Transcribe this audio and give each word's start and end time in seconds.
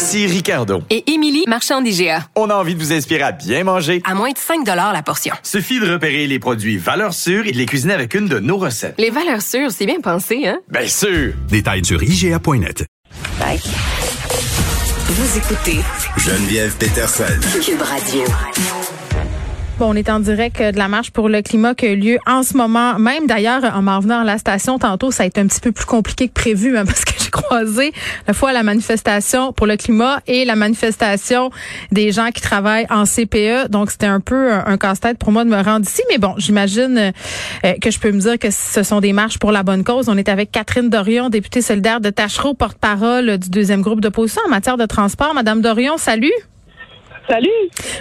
Ici 0.00 0.26
Ricardo. 0.26 0.82
Et 0.88 1.12
Émilie, 1.12 1.44
marchand 1.46 1.82
d'IGA. 1.82 2.24
On 2.34 2.48
a 2.48 2.54
envie 2.54 2.74
de 2.74 2.80
vous 2.80 2.90
inspirer 2.90 3.20
à 3.20 3.32
bien 3.32 3.64
manger. 3.64 4.00
À 4.06 4.14
moins 4.14 4.30
de 4.30 4.38
5 4.38 4.66
la 4.66 5.02
portion. 5.02 5.34
Suffit 5.42 5.78
de 5.78 5.92
repérer 5.92 6.26
les 6.26 6.38
produits 6.38 6.78
valeurs 6.78 7.12
sûres 7.12 7.46
et 7.46 7.52
de 7.52 7.58
les 7.58 7.66
cuisiner 7.66 7.92
avec 7.92 8.14
une 8.14 8.26
de 8.26 8.38
nos 8.38 8.56
recettes. 8.56 8.94
Les 8.96 9.10
valeurs 9.10 9.42
sûres, 9.42 9.70
c'est 9.70 9.84
bien 9.84 10.00
pensé, 10.00 10.48
hein? 10.48 10.58
Bien 10.70 10.86
sûr! 10.86 11.34
Détails 11.50 11.84
sur 11.84 12.02
IGA.net. 12.02 12.86
Bye. 13.38 13.60
Vous 15.06 15.36
écoutez 15.36 15.80
Geneviève 16.16 16.74
Peterson. 16.78 17.24
Cube 17.62 17.82
Radio. 17.82 18.22
Bon, 19.78 19.90
on 19.90 19.96
est 19.96 20.08
en 20.08 20.20
direct 20.20 20.62
de 20.62 20.78
la 20.78 20.88
marche 20.88 21.10
pour 21.10 21.28
le 21.28 21.42
climat 21.42 21.74
qui 21.74 21.86
a 21.86 21.94
lieu 21.94 22.18
en 22.26 22.42
ce 22.42 22.56
moment. 22.56 22.98
Même 22.98 23.26
d'ailleurs, 23.26 23.64
en 23.74 23.82
m'en 23.82 24.00
venant 24.00 24.20
à 24.20 24.24
la 24.24 24.38
station 24.38 24.78
tantôt, 24.78 25.10
ça 25.10 25.24
a 25.24 25.26
été 25.26 25.42
un 25.42 25.46
petit 25.46 25.60
peu 25.60 25.72
plus 25.72 25.86
compliqué 25.86 26.28
que 26.28 26.32
prévu 26.32 26.78
hein, 26.78 26.84
parce 26.86 27.04
que 27.04 27.19
la 28.26 28.34
fois 28.34 28.52
la 28.52 28.62
manifestation 28.62 29.52
pour 29.52 29.66
le 29.66 29.76
climat 29.76 30.20
et 30.26 30.44
la 30.44 30.56
manifestation 30.56 31.50
des 31.92 32.12
gens 32.12 32.30
qui 32.30 32.40
travaillent 32.40 32.86
en 32.90 33.04
CPE. 33.04 33.68
Donc, 33.68 33.90
c'était 33.90 34.06
un 34.06 34.20
peu 34.20 34.52
un, 34.52 34.76
casse-tête 34.76 35.18
pour 35.18 35.32
moi 35.32 35.44
de 35.44 35.50
me 35.50 35.62
rendre 35.62 35.86
ici. 35.86 36.02
Mais 36.10 36.18
bon, 36.18 36.34
j'imagine 36.38 37.12
euh, 37.64 37.72
que 37.80 37.90
je 37.90 37.98
peux 37.98 38.12
me 38.12 38.20
dire 38.20 38.38
que 38.38 38.50
ce 38.50 38.82
sont 38.82 39.00
des 39.00 39.12
marches 39.12 39.38
pour 39.38 39.52
la 39.52 39.62
bonne 39.62 39.84
cause. 39.84 40.08
On 40.08 40.16
est 40.16 40.28
avec 40.28 40.50
Catherine 40.50 40.88
Dorion, 40.88 41.28
députée 41.28 41.62
solidaire 41.62 42.00
de 42.00 42.10
Tachereau, 42.10 42.54
porte-parole 42.54 43.38
du 43.38 43.50
deuxième 43.50 43.82
groupe 43.82 44.00
d'opposition 44.00 44.42
en 44.46 44.50
matière 44.50 44.76
de 44.76 44.86
transport. 44.86 45.34
Madame 45.34 45.60
Dorion, 45.60 45.96
salut. 45.98 46.32
Salut. 47.30 47.48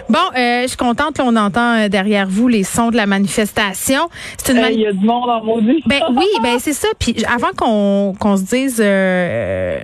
Bon, 0.09 0.17
euh, 0.35 0.63
je 0.63 0.69
suis 0.69 0.77
contente. 0.77 1.17
qu'on 1.17 1.27
on 1.27 1.35
entend 1.35 1.75
euh, 1.75 1.87
derrière 1.87 2.27
vous 2.27 2.47
les 2.47 2.63
sons 2.63 2.89
de 2.89 2.95
la 2.95 3.05
manifestation. 3.05 4.09
C'est 4.37 4.53
une 4.53 4.65
Il 4.71 4.79
y 4.79 4.87
a 4.87 4.91
du 4.91 5.05
monde 5.05 5.29
en 5.29 5.43
maudit. 5.43 5.83
Ben 5.85 6.01
oui, 6.15 6.25
ben 6.41 6.57
c'est 6.57 6.73
ça. 6.73 6.87
Puis 6.97 7.23
avant 7.31 7.51
qu'on 7.55 8.15
qu'on 8.19 8.37
se 8.37 8.43
dise 8.43 8.81
euh, 8.83 9.77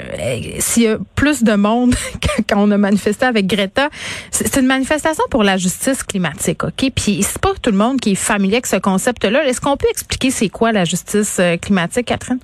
s'il 0.58 0.84
y 0.84 0.88
a 0.88 0.98
plus 1.14 1.44
de 1.44 1.54
monde 1.54 1.94
quand 2.50 2.58
on 2.58 2.72
a 2.72 2.78
manifesté 2.78 3.28
avec 3.28 3.46
Greta, 3.46 3.90
c'est 4.32 4.60
une 4.60 4.66
manifestation 4.66 5.24
pour 5.30 5.44
la 5.44 5.58
justice 5.58 6.02
climatique, 6.02 6.64
ok? 6.64 6.90
Puis 6.96 7.22
c'est 7.22 7.40
pas 7.40 7.54
tout 7.62 7.70
le 7.70 7.78
monde 7.78 8.00
qui 8.00 8.14
est 8.14 8.16
familier 8.16 8.56
avec 8.56 8.66
ce 8.66 8.78
concept-là. 8.78 9.46
Est-ce 9.46 9.62
qu'on 9.62 9.78
peut 9.78 9.90
expliquer 9.92 10.32
c'est 10.32 10.50
quoi 10.50 10.72
la 10.72 10.86
justice 10.86 11.40
climatique, 11.62 12.08
Catherine? 12.08 12.40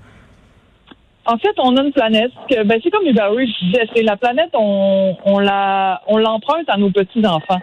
En 1.25 1.38
fait, 1.38 1.53
on 1.59 1.77
a 1.77 1.83
une 1.83 1.94
planète 1.94 2.31
que 2.50 2.64
ben 2.64 2.80
c'est 2.83 2.89
comme 2.89 3.05
les 3.05 3.14
Barry, 3.14 3.47
je 3.47 3.66
disais, 3.66 3.88
c'est 3.95 4.02
la 4.03 4.17
planète, 4.17 4.50
on, 4.53 5.16
on 5.23 5.39
la 5.39 6.02
on 6.08 6.17
l'emprunte 6.17 6.67
à 6.67 6.78
nos 6.78 6.89
petits 6.89 7.25
enfants. 7.25 7.59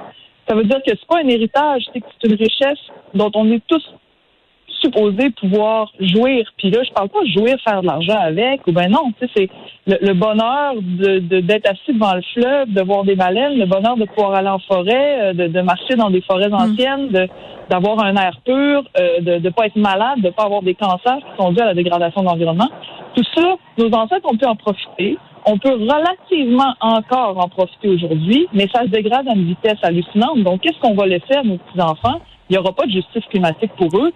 Ça 0.48 0.54
veut 0.54 0.64
dire 0.64 0.78
que 0.78 0.90
c'est 0.90 1.06
pas 1.06 1.18
un 1.18 1.28
héritage, 1.28 1.82
c'est 1.92 2.02
une 2.24 2.34
richesse 2.36 2.78
dont 3.14 3.30
on 3.34 3.50
est 3.50 3.62
tous 3.66 3.84
supposés 4.80 5.30
pouvoir 5.30 5.92
jouir. 6.00 6.46
Puis 6.56 6.70
là, 6.70 6.82
je 6.82 6.92
parle 6.92 7.08
pas 7.08 7.22
de 7.22 7.30
jouir, 7.30 7.56
faire 7.62 7.82
de 7.82 7.86
l'argent 7.86 8.18
avec, 8.18 8.66
ou 8.66 8.72
ben 8.72 8.88
non, 8.90 9.12
tu 9.20 9.26
sais, 9.26 9.32
c'est 9.36 9.48
le, 9.86 10.12
bonheur 10.12 10.74
de, 10.76 11.40
d'être 11.40 11.68
assis 11.70 11.92
devant 11.92 12.14
le 12.14 12.22
fleuve, 12.34 12.72
de 12.72 12.82
voir 12.82 13.04
des 13.04 13.16
baleines, 13.16 13.58
le 13.58 13.66
bonheur 13.66 13.96
de 13.96 14.04
pouvoir 14.04 14.34
aller 14.34 14.48
en 14.48 14.58
forêt, 14.58 15.20
euh, 15.20 15.32
de, 15.32 15.46
de 15.46 15.60
marcher 15.60 15.94
dans 15.96 16.10
des 16.10 16.20
forêts 16.22 16.48
mm. 16.48 16.54
anciennes, 16.54 17.08
de 17.08 17.28
d'avoir 17.68 18.02
un 18.02 18.16
air 18.16 18.38
pur, 18.44 18.82
euh, 18.98 19.20
de 19.20 19.38
ne 19.38 19.50
pas 19.50 19.66
être 19.66 19.76
malade, 19.76 20.20
de 20.20 20.28
ne 20.28 20.32
pas 20.32 20.44
avoir 20.44 20.62
des 20.62 20.74
cancers 20.74 21.18
qui 21.18 21.42
sont 21.42 21.52
dus 21.52 21.60
à 21.60 21.66
la 21.66 21.74
dégradation 21.74 22.22
de 22.22 22.26
l'environnement. 22.26 22.68
Tout 23.14 23.24
ça, 23.34 23.56
nos 23.76 23.90
ancêtres 23.94 24.26
ont 24.30 24.36
pu 24.36 24.46
en 24.46 24.56
profiter. 24.56 25.18
On 25.46 25.58
peut 25.58 25.74
relativement 25.74 26.74
encore 26.80 27.38
en 27.38 27.48
profiter 27.48 27.88
aujourd'hui, 27.88 28.48
mais 28.52 28.68
ça 28.72 28.82
se 28.82 28.88
dégrade 28.88 29.28
à 29.28 29.34
une 29.34 29.44
vitesse 29.44 29.78
hallucinante. 29.82 30.42
Donc, 30.42 30.60
qu'est-ce 30.60 30.78
qu'on 30.80 30.94
va 30.94 31.06
laisser 31.06 31.34
à 31.34 31.42
nos 31.42 31.58
petits-enfants? 31.58 32.20
Il 32.48 32.54
n'y 32.54 32.58
aura 32.58 32.72
pas 32.72 32.86
de 32.86 32.92
justice 32.92 33.24
climatique 33.30 33.72
pour 33.76 33.88
eux 33.98 34.12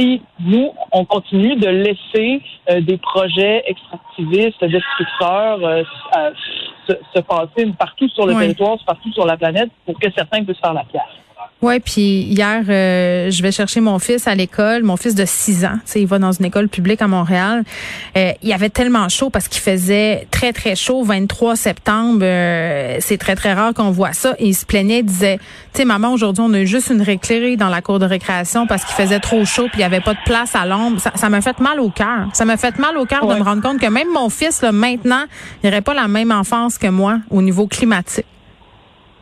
si 0.00 0.22
nous, 0.40 0.72
on 0.92 1.04
continue 1.04 1.56
de 1.56 1.68
laisser 1.68 2.42
euh, 2.70 2.80
des 2.80 2.96
projets 2.96 3.62
extractivistes, 3.66 4.64
destructeurs 4.64 5.64
euh, 5.64 5.82
se, 6.88 7.20
passer 7.20 7.70
partout 7.78 8.08
sur 8.08 8.26
le 8.26 8.34
territoire, 8.34 8.78
partout 8.86 9.12
sur 9.12 9.26
la 9.26 9.36
planète 9.36 9.70
pour 9.84 9.98
que 9.98 10.10
certains 10.12 10.42
puissent 10.42 10.58
faire 10.58 10.72
la 10.72 10.84
pierre. 10.84 11.08
Ouais, 11.62 11.78
puis 11.78 12.22
hier, 12.22 12.62
euh, 12.70 13.30
je 13.30 13.42
vais 13.42 13.52
chercher 13.52 13.80
mon 13.80 13.98
fils 13.98 14.26
à 14.26 14.34
l'école, 14.34 14.82
mon 14.82 14.96
fils 14.96 15.14
de 15.14 15.26
6 15.26 15.66
ans. 15.66 15.74
Tu 15.74 15.92
sais, 15.92 16.00
il 16.00 16.06
va 16.06 16.18
dans 16.18 16.32
une 16.32 16.46
école 16.46 16.68
publique 16.68 17.02
à 17.02 17.06
Montréal. 17.06 17.64
Euh, 18.16 18.32
il 18.42 18.50
avait 18.54 18.70
tellement 18.70 19.10
chaud 19.10 19.28
parce 19.28 19.46
qu'il 19.46 19.60
faisait 19.60 20.26
très 20.30 20.54
très 20.54 20.74
chaud. 20.74 21.04
23 21.04 21.56
septembre, 21.56 22.20
euh, 22.22 22.96
c'est 23.00 23.18
très 23.18 23.36
très 23.36 23.52
rare 23.52 23.74
qu'on 23.74 23.90
voit 23.90 24.14
ça. 24.14 24.34
Et 24.38 24.48
il 24.48 24.54
se 24.54 24.64
plaignait, 24.64 25.00
il 25.00 25.04
disait, 25.04 25.36
tu 25.74 25.80
sais, 25.80 25.84
maman, 25.84 26.14
aujourd'hui 26.14 26.42
on 26.46 26.54
a 26.54 26.64
juste 26.64 26.88
une 26.88 27.02
réclérée 27.02 27.58
dans 27.58 27.68
la 27.68 27.82
cour 27.82 27.98
de 27.98 28.06
récréation 28.06 28.66
parce 28.66 28.86
qu'il 28.86 28.94
faisait 28.94 29.20
trop 29.20 29.44
chaud 29.44 29.68
puis 29.70 29.80
il 29.80 29.82
y 29.82 29.84
avait 29.84 30.00
pas 30.00 30.14
de 30.14 30.20
place 30.24 30.54
à 30.54 30.64
l'ombre. 30.64 30.98
Ça 31.14 31.28
m'a 31.28 31.42
fait 31.42 31.60
mal 31.60 31.78
au 31.78 31.90
cœur. 31.90 32.28
Ça 32.32 32.46
m'a 32.46 32.56
fait 32.56 32.78
mal 32.78 32.96
au 32.96 33.04
cœur 33.04 33.26
de 33.26 33.34
me 33.34 33.42
rendre 33.42 33.60
compte 33.60 33.78
que 33.78 33.86
même 33.86 34.08
mon 34.14 34.30
fils, 34.30 34.62
là, 34.62 34.72
maintenant, 34.72 35.24
il 35.62 35.68
n'aurait 35.68 35.82
pas 35.82 35.92
la 35.92 36.08
même 36.08 36.32
enfance 36.32 36.78
que 36.78 36.86
moi 36.86 37.18
au 37.28 37.42
niveau 37.42 37.66
climatique. 37.66 38.24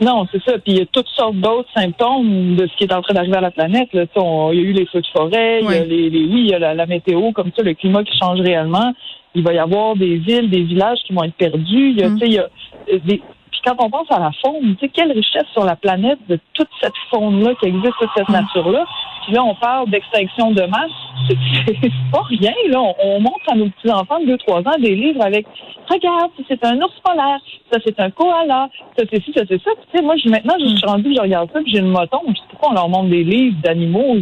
Non, 0.01 0.27
c'est 0.31 0.43
ça. 0.45 0.59
Puis 0.59 0.73
il 0.73 0.79
y 0.79 0.83
a 0.83 0.87
toutes 0.87 1.09
sortes 1.09 1.37
d'autres 1.37 1.69
symptômes 1.75 2.57
de 2.57 2.67
ce 2.67 2.77
qui 2.77 2.85
est 2.85 2.93
en 2.93 3.03
train 3.03 3.15
d'arriver 3.15 3.37
à 3.37 3.41
la 3.41 3.51
planète. 3.51 3.89
Là. 3.93 4.05
il 4.53 4.59
y 4.59 4.63
a 4.63 4.65
eu 4.65 4.73
les 4.73 4.87
feux 4.87 5.01
de 5.01 5.07
forêt, 5.09 5.61
il 5.63 5.71
y 5.71 5.75
a 5.75 5.85
les, 5.85 6.09
oui, 6.09 6.43
il 6.45 6.51
y 6.51 6.55
a 6.55 6.75
la, 6.75 6.87
météo, 6.87 7.33
comme 7.33 7.51
ça, 7.57 7.63
le 7.63 7.75
climat 7.75 8.05
qui 8.05 8.17
change 8.19 8.41
réellement. 8.41 8.93
Il 9.35 9.43
va 9.43 9.53
y 9.53 9.59
avoir 9.59 9.97
des 9.97 10.17
villes, 10.17 10.51
des 10.51 10.63
villages 10.63 10.99
qui 11.07 11.13
vont 11.13 11.25
être 11.25 11.35
perdus. 11.35 11.91
Il 11.91 12.01
y 12.01 12.03
a, 12.03 12.09
mm. 12.09 12.19
il 12.23 12.33
y 12.33 12.39
a 12.39 12.49
euh, 12.93 12.99
des, 13.05 13.21
puis 13.59 13.73
quand 13.73 13.85
on 13.85 13.91
pense 13.91 14.11
à 14.11 14.19
la 14.19 14.31
faune, 14.45 14.77
tu 14.77 14.87
sais, 14.87 14.89
quelle 14.89 15.13
richesse 15.13 15.47
sur 15.53 15.65
la 15.65 15.75
planète 15.75 16.19
de 16.29 16.39
toute 16.55 16.69
cette 16.81 16.95
faune-là 17.11 17.55
qui 17.61 17.69
existe, 17.69 17.95
toute 17.99 18.11
cette 18.17 18.29
mm. 18.29 18.33
nature-là. 18.33 18.85
Puis 19.25 19.35
là, 19.35 19.43
on 19.43 19.55
parle 19.57 19.91
d'extinction 19.91 20.53
de 20.53 20.63
masse. 20.63 20.91
C'est 21.29 21.91
pas 22.13 22.23
rien, 22.29 22.55
là. 22.69 22.81
On, 23.03 23.21
montre 23.21 23.51
à 23.51 23.57
nos 23.57 23.69
petits-enfants 23.69 24.21
de 24.21 24.37
2-3 24.37 24.69
ans 24.69 24.79
des 24.81 24.95
livres 24.95 25.23
avec 25.25 25.47
Regarde, 25.89 26.31
c'est 26.47 26.63
un 26.67 26.77
ours 26.83 27.01
polaire, 27.03 27.39
ça 27.73 27.79
c'est 27.85 27.99
un 27.99 28.11
koala, 28.11 28.69
ça 28.97 29.05
c'est 29.11 29.25
ci, 29.25 29.33
ça 29.35 29.43
c'est 29.49 29.61
ça. 29.63 29.71
Tu 29.91 29.97
sais, 29.97 30.05
moi, 30.05 30.15
maintenant, 30.27 30.55
je 30.61 30.67
suis 30.67 30.87
rendue, 30.87 31.15
je 31.15 31.21
regarde 31.21 31.49
ça, 31.51 31.61
puis 31.63 31.73
j'ai 31.73 31.79
une 31.79 31.89
moton. 31.89 32.21
Je 32.29 32.35
sais 32.35 32.41
pourquoi 32.51 32.71
on 32.71 32.75
leur 32.75 32.89
montre 32.91 33.09
des 33.09 33.25
livres 33.25 33.57
d'animaux 33.63 34.17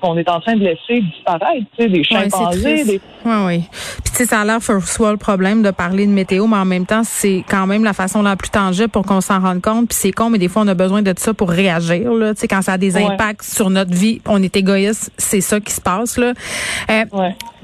qu'on 0.00 0.16
est 0.16 0.28
en 0.30 0.40
train 0.40 0.56
de 0.56 0.64
laisser 0.64 1.02
disparaître, 1.02 1.66
tu 1.76 1.82
sais, 1.82 1.88
des 1.90 2.04
chimpanzés. 2.04 2.84
des... 2.84 3.00
Oui, 3.24 3.32
oui. 3.46 3.62
Puis 4.02 4.12
tu 4.12 4.16
sais, 4.16 4.24
ça 4.24 4.40
a 4.40 4.44
l'air 4.44 4.62
soit 4.62 5.12
le 5.12 5.18
problème 5.18 5.62
de 5.62 5.70
parler 5.70 6.06
de 6.06 6.12
météo, 6.12 6.46
mais 6.46 6.56
en 6.56 6.64
même 6.64 6.86
temps, 6.86 7.04
c'est 7.04 7.44
quand 7.48 7.66
même 7.66 7.84
la 7.84 7.92
façon 7.92 8.22
la 8.22 8.36
plus 8.36 8.50
pour 8.88 9.04
qu'on 9.04 9.20
s'en 9.20 9.40
rende 9.40 9.60
compte. 9.60 9.88
Puis 9.88 9.98
c'est 10.00 10.12
con, 10.12 10.30
mais 10.30 10.38
des 10.38 10.48
fois, 10.48 10.62
on 10.62 10.68
a 10.68 10.74
besoin 10.74 11.02
de 11.02 11.12
ça 11.16 11.34
pour 11.34 11.50
réagir. 11.50 12.12
Là. 12.12 12.34
Tu 12.34 12.40
sais, 12.40 12.48
quand 12.48 12.62
ça 12.62 12.74
a 12.74 12.78
des 12.78 12.96
impacts 12.96 13.44
sur 13.44 13.70
notre 13.70 13.94
vie, 13.94 14.20
on 14.26 14.42
est 14.42 14.56
égoïste, 14.56 15.10
c'est 15.18 15.40
ça 15.40 15.60
qui 15.60 15.72
se 15.72 15.80
passe. 15.80 16.16
Là, 16.16 16.32
euh, 16.90 17.04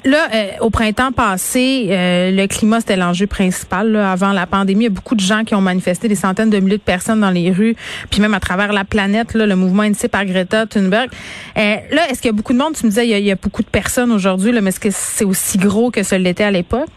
là 0.05 0.29
euh, 0.35 0.47
au 0.61 0.71
printemps 0.71 1.13
passé, 1.13 1.89
euh, 1.91 2.31
le 2.31 2.47
climat, 2.47 2.81
c'était 2.81 2.97
l'enjeu 2.97 3.27
principal. 3.27 3.95
avant 3.97 4.33
la 4.33 4.47
pandémie, 4.47 4.85
il 4.85 4.89
y 4.89 4.91
a 4.93 4.95
beaucoup 4.95 5.15
de 5.15 5.21
gens 5.21 5.45
qui 5.45 5.55
ont 5.55 5.61
manifesté, 5.61 6.09
des 6.09 6.15
centaines 6.15 6.51
de 6.51 6.59
milliers 6.59 6.79
de 6.79 6.83
personnes 6.83 7.21
dans 7.21 7.31
les 7.31 7.51
rues, 7.51 7.77
puis 8.11 8.21
même 8.21 8.35
à 8.35 8.41
travers 8.41 8.73
la 8.73 8.85
planète, 8.85 9.35
là, 9.35 9.47
le 9.47 9.57
mouvement 9.57 9.83
initié 9.83 10.09
par 10.09 10.25
Greta 10.25 10.67
Thunberg. 10.67 11.11
là, 11.57 12.11
est-ce 12.11 12.21
qu'il 12.21 12.29
y 12.29 12.35
a 12.35 12.37
beaucoup 12.37 12.53
de 12.53 12.59
monde? 12.59 12.75
Tu 12.75 12.85
me 12.85 12.91
disais, 12.91 13.07
il 13.07 13.11
y 13.11 13.15
a, 13.15 13.19
il 13.19 13.27
y 13.27 13.33
a 13.33 13.37
beaucoup 13.37 13.63
de 13.63 13.69
personnes 13.69 14.13
aujourd'hui, 14.13 14.53
mais 14.61 14.69
est-ce 14.71 14.81
que 14.81 14.91
c'est 14.91 15.25
aussi 15.25 15.59
gros 15.59 15.91
que 15.91 16.03
ce 16.03 16.15
l'était 16.15 16.45
à 16.45 16.51
l'époque? 16.51 16.89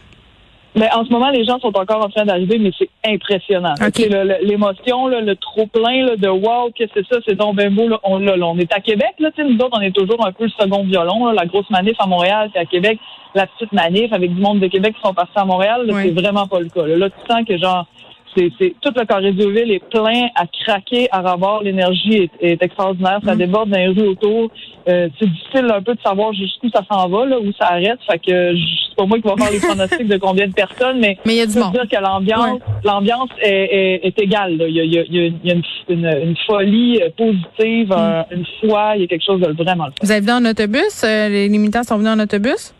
Mais 0.76 0.92
en 0.92 1.04
ce 1.04 1.10
moment, 1.10 1.30
les 1.30 1.44
gens 1.44 1.58
sont 1.60 1.76
encore 1.76 2.04
en 2.04 2.08
train 2.08 2.24
d'arriver, 2.24 2.58
mais 2.58 2.70
c'est 2.76 2.90
impressionnant. 3.06 3.74
L'émotion, 4.42 5.06
le, 5.06 5.34
trop 5.36 5.66
plein 5.66 6.16
de 6.16 6.28
wow, 6.28 6.70
qu'est-ce 6.74 6.92
que 6.92 7.00
c'est 7.08 7.14
ça, 7.14 7.20
c'est 7.26 7.36
donc 7.36 7.56
bien 7.56 7.70
beau. 7.70 7.88
Là, 7.88 8.00
on, 8.02 8.18
là, 8.18 8.34
on 8.40 8.58
est 8.58 8.72
à 8.72 8.80
Québec, 8.80 9.14
là, 9.20 9.30
nous 9.38 9.56
autres, 9.56 9.76
on 9.78 9.80
est 9.80 9.94
toujours 9.94 10.24
un 10.26 10.32
peu 10.32 10.44
le 10.44 10.50
second 10.50 10.82
violon. 10.84 11.30
la 11.30 11.46
grosse 11.46 11.70
manif 11.70 11.94
à 11.98 12.06
Montréal, 12.06 12.50
c'est 12.52 12.60
à 12.60 12.64
Québec. 12.64 12.98
La 13.34 13.46
petite 13.46 13.72
manif 13.72 14.12
avec 14.12 14.34
du 14.34 14.40
monde 14.40 14.60
de 14.60 14.66
Québec 14.66 14.94
qui 14.94 15.00
sont 15.06 15.14
partis 15.14 15.32
à 15.36 15.44
Montréal, 15.44 15.88
c'est 15.90 16.10
vraiment 16.10 16.46
pas 16.46 16.60
le 16.60 16.68
cas. 16.68 16.86
Là, 16.86 17.08
tu 17.08 17.16
sens 17.28 17.44
que 17.46 17.56
genre 17.56 17.86
c'est 18.36 18.74
tout 18.80 18.92
le 18.96 19.04
carré 19.04 19.32
de 19.32 19.46
ville 19.46 19.70
est 19.70 19.88
plein 19.90 20.28
à 20.34 20.46
craquer 20.46 21.08
à 21.10 21.20
revoir. 21.20 21.62
L'énergie 21.62 22.30
est, 22.40 22.62
extraordinaire. 22.62 23.20
Ça 23.24 23.34
mm. 23.34 23.38
déborde 23.38 23.70
dans 23.70 23.78
les 23.78 23.88
rues 23.88 24.08
autour. 24.08 24.50
Euh, 24.88 25.08
c'est 25.18 25.28
difficile 25.28 25.70
un 25.70 25.82
peu 25.82 25.94
de 25.94 26.00
savoir 26.00 26.32
jusqu'où 26.32 26.68
ça 26.70 26.82
s'en 26.90 27.08
va, 27.08 27.26
là, 27.26 27.38
où 27.38 27.52
ça 27.58 27.66
arrête. 27.66 27.98
Fait 28.10 28.18
que 28.18 28.54
c'est 28.54 28.96
pas 28.96 29.06
moi 29.06 29.18
qui 29.18 29.28
va 29.28 29.36
faire 29.36 29.52
les 29.52 29.58
pronostics 29.66 30.06
de 30.06 30.16
combien 30.16 30.46
de 30.46 30.52
personnes, 30.52 30.98
mais, 31.00 31.16
mais 31.24 31.34
il 31.34 31.38
y 31.38 31.40
a 31.40 31.46
du 31.46 31.52
dire 31.52 31.88
que 31.90 32.02
l'ambiance, 32.02 32.60
l'ambiance 32.84 33.30
est, 33.40 34.00
est, 34.04 34.18
égale. 34.18 34.56
Là. 34.56 34.68
Il 34.68 34.74
y 34.74 34.80
a, 34.80 34.84
il 34.84 35.14
y 35.44 35.50
a, 35.50 35.54
une, 35.54 35.62
une, 35.88 36.36
folie 36.46 37.00
euh, 37.02 37.10
positive, 37.16 37.88
mm. 37.88 38.24
une 38.34 38.46
foi. 38.60 38.92
Il 38.96 39.02
y 39.02 39.04
a 39.04 39.06
quelque 39.06 39.24
chose 39.24 39.40
de 39.40 39.52
vraiment. 39.52 39.86
Vous 40.02 40.10
avez 40.10 40.20
venu 40.20 40.32
en 40.32 40.50
autobus? 40.50 41.02
Euh, 41.04 41.28
les 41.28 41.48
militants 41.48 41.84
sont 41.84 41.98
venus 41.98 42.10
en 42.10 42.18
autobus? 42.18 42.74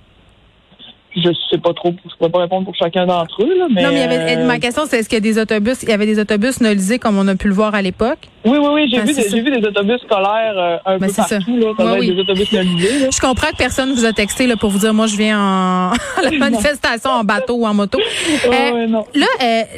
Je 1.16 1.28
sais 1.50 1.58
pas 1.58 1.72
trop, 1.72 1.94
je 2.10 2.14
pourrais 2.16 2.30
pas 2.30 2.40
répondre 2.40 2.64
pour 2.64 2.74
chacun 2.74 3.06
d'entre 3.06 3.42
eux, 3.42 3.58
là, 3.58 3.66
mais. 3.72 3.82
non, 3.82 3.88
mais 3.90 3.94
il 3.94 4.00
y 4.00 4.02
avait, 4.02 4.36
euh, 4.36 4.46
ma 4.46 4.58
question, 4.58 4.82
c'est 4.88 4.98
est-ce 4.98 5.08
qu'il 5.08 5.16
y 5.16 5.18
a 5.18 5.32
des 5.32 5.38
autobus, 5.38 5.82
il 5.82 5.88
y 5.88 5.92
avait 5.92 6.06
des 6.06 6.18
autobus 6.18 6.60
nolisés 6.60 6.98
comme 6.98 7.18
on 7.18 7.26
a 7.28 7.34
pu 7.36 7.48
le 7.48 7.54
voir 7.54 7.74
à 7.74 7.82
l'époque? 7.82 8.18
Oui, 8.44 8.58
oui, 8.60 8.68
oui, 8.72 8.88
j'ai 8.90 8.98
Ah, 8.98 9.04
vu, 9.04 9.14
des- 9.14 9.40
vu 9.40 9.50
des 9.60 9.66
autobus 9.66 10.00
scolaires 10.02 10.54
euh, 10.56 10.76
un 10.84 10.98
Ben, 10.98 11.06
peu 11.06 11.12
ça. 11.12 11.22
partout, 11.28 11.56
là. 11.56 11.66
Ça 11.78 11.84
Ouais, 11.84 11.98
oui. 12.00 12.14
des 12.14 12.20
autobus 12.20 12.52
nolisés, 12.52 12.98
là. 13.00 13.06
Je 13.14 13.20
comprends 13.20 13.48
que 13.50 13.56
personne 13.56 13.92
vous 13.94 14.04
a 14.04 14.12
texté 14.12 14.46
là, 14.46 14.56
pour 14.56 14.70
vous 14.70 14.78
dire 14.80 14.92
moi 14.92 15.06
je 15.06 15.16
viens 15.16 15.38
en 15.40 15.92
la 16.22 16.30
manifestation 16.38 17.10
en 17.10 17.24
bateau 17.24 17.54
ou 17.54 17.66
en 17.66 17.72
moto. 17.74 17.98
Euh, 18.46 18.86
non. 18.86 19.04
Là, 19.14 19.26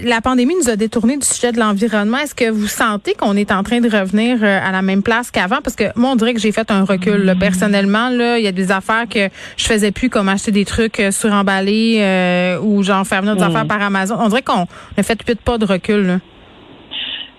la 0.03 0.21
pandémie 0.21 0.55
nous 0.61 0.69
a 0.69 0.77
détourné 0.77 1.17
du 1.17 1.27
sujet 1.27 1.53
de 1.53 1.59
l'environnement. 1.61 2.19
Est-ce 2.19 2.35
que 2.35 2.51
vous 2.51 2.67
sentez 2.67 3.15
qu'on 3.15 3.37
est 3.37 3.53
en 3.53 3.63
train 3.63 3.81
de 3.81 3.89
revenir 3.89 4.43
à 4.43 4.73
la 4.73 4.83
même 4.83 5.03
place 5.03 5.31
qu'avant? 5.31 5.59
Parce 5.63 5.77
que 5.77 5.85
moi, 5.95 6.11
on 6.13 6.17
dirait 6.17 6.35
que 6.35 6.41
j'ai 6.41 6.53
fait 6.53 6.71
un 6.71 6.85
recul. 6.85 7.25
là. 7.25 7.35
Personnellement, 7.35 8.09
là, 8.09 8.39
il 8.39 8.45
y 8.45 8.49
a 8.49 8.53
des 8.53 8.73
affaires 8.73 9.05
que 9.09 9.29
je 9.57 9.65
faisais 9.65 9.93
plus, 9.93 10.11
comme 10.11 10.29
acheter 10.29 10.51
des 10.53 10.65
trucs 10.65 10.99
euh, 11.01 11.11
suremballés 11.31 11.99
euh, 12.01 12.61
ou 12.61 12.83
genre 12.83 13.05
faire 13.07 13.21
venir 13.23 13.37
des 13.37 13.43
affaires 13.43 13.67
par 13.67 13.83
Amazon. 13.83 14.17
On 14.19 14.29
dirait 14.29 14.43
qu'on 14.43 14.65
a 14.97 15.03
fait 15.03 15.19
huit 15.29 15.41
pas 15.41 15.59
de 15.59 15.65
recul. 15.67 16.07
Là. 16.07 16.19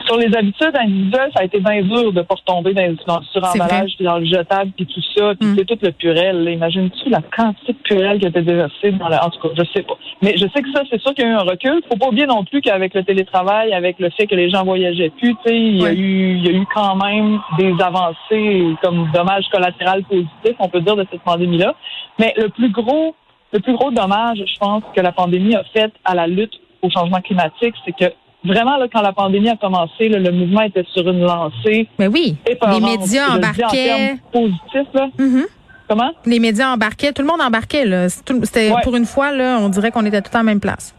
Sur 0.06 0.16
les 0.16 0.34
habitudes 0.34 0.72
individuelles, 0.74 1.32
ça 1.36 1.42
a 1.42 1.44
été 1.44 1.60
bien 1.60 1.82
dur 1.82 2.14
de 2.14 2.22
pas 2.22 2.36
retomber 2.36 2.74
dans, 2.74 2.96
dans 3.08 3.20
le 3.20 3.26
suremballage, 3.26 3.92
puis 3.98 4.06
dans 4.06 4.20
le 4.20 4.26
jetable, 4.26 4.72
puis 4.78 4.86
tout 4.86 5.02
ça, 5.18 5.34
puis 5.38 5.50
Mm. 5.50 5.56
c'est 5.58 5.66
tout 5.66 5.78
le 5.82 5.92
purel. 5.92 6.46
là. 6.46 6.52
Imagines-tu 6.52 7.10
la 7.10 7.22
quantité 7.36 7.74
de 7.74 7.78
purel 7.80 8.18
qui 8.18 8.26
a 8.26 8.30
été 8.30 8.42
déversée 8.42 8.92
dans 8.94 9.10
la... 9.10 9.26
En 9.26 9.30
tout 9.30 9.40
cas, 9.42 9.50
je 9.58 9.64
sais 9.76 9.82
pas. 9.84 9.96
Mais 10.22 10.34
je 10.38 10.46
sais 10.56 10.62
que 10.62 10.72
ça, 10.74 10.84
c'est 10.90 11.02
sûr 11.02 11.14
qu'il 11.14 11.26
y 11.26 11.28
a 11.28 11.32
eu 11.32 11.34
un 11.34 11.40
recul. 11.40 11.82
Faut 11.92 11.98
pas 11.98 12.08
oublier 12.08 12.26
non 12.26 12.46
plus 12.46 12.62
qu'avec 12.62 12.94
le 12.94 13.04
télétravail, 13.04 13.74
avec 13.74 14.00
le 14.00 14.10
fait 14.12 14.28
que 14.28 14.36
les 14.36 14.50
gens 14.50 14.64
voyageaient 14.64 15.10
plus, 15.10 15.36
tu 15.46 15.50
sais, 15.50 15.58
il 15.58 15.82
y 15.82 15.86
a 15.86 15.92
eu, 15.92 16.36
il 16.38 16.46
y 16.46 16.50
a 16.50 16.52
eu 16.54 16.66
quand 16.74 16.96
même 16.96 17.42
des 17.60 17.74
avancées 17.84 18.76
comme 18.82 19.10
dommages 19.14 19.46
collatéraux 19.52 20.04
positifs, 20.08 20.56
on 20.60 20.70
peut 20.70 20.80
dire, 20.82 20.96
de 20.96 21.06
cette 21.12 21.22
pandémie-là. 21.24 21.76
Mais 22.18 22.34
le 22.38 22.48
plus 22.48 22.70
gros, 22.72 23.14
le 23.54 23.60
plus 23.60 23.74
gros 23.74 23.92
dommage, 23.92 24.38
je 24.40 24.58
pense, 24.60 24.84
que 24.96 25.02
la 25.02 25.12
pandémie 25.12 25.56
a 25.56 25.64
fait 25.74 25.92
à 26.06 26.16
la 26.16 26.28
lutte 26.28 26.54
au 26.82 26.90
changement 26.90 27.22
climatique, 27.22 27.74
c'est 27.86 27.94
que 27.98 28.14
vraiment, 28.44 28.78
là, 28.78 28.88
quand 28.94 29.02
la 29.02 29.14
pandémie 29.14 29.50
a 29.50 29.56
commencé, 29.56 30.10
là, 30.10 30.20
le 30.20 30.32
mouvement 30.32 30.62
était 30.62 30.86
sur 30.94 31.08
une 31.10 31.22
lancée. 31.22 31.88
Mais 31.98 32.08
oui, 32.08 32.36
épeurante. 32.46 32.82
les 32.82 32.98
médias 32.98 33.30
en 33.32 33.36
embarquaient. 33.38 33.68
termes 33.72 34.18
positifs, 34.32 34.94
là. 34.94 35.08
Mhm. 35.18 35.46
Comment? 35.90 36.12
Les 36.26 36.40
médias 36.40 36.74
embarquaient, 36.74 37.14
tout 37.14 37.22
le 37.22 37.28
monde 37.30 37.42
embarquait. 37.42 37.86
C'était 38.10 38.72
Ouais. 38.72 38.82
pour 38.84 38.96
une 38.98 39.06
fois 39.06 39.32
là, 39.32 39.58
on 39.62 39.70
dirait 39.70 39.90
qu'on 39.92 40.06
était 40.06 40.22
tout 40.22 40.36
en 40.36 40.44
même 40.44 40.60
place. 40.60 40.94